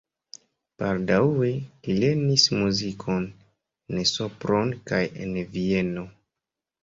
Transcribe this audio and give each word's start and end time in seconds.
Baldaŭe 0.83 1.49
li 1.89 1.97
lernis 2.03 2.45
muzikon 2.61 3.27
en 3.93 4.01
Sopron 4.13 4.73
kaj 4.93 5.03
en 5.27 5.37
Vieno. 5.53 6.07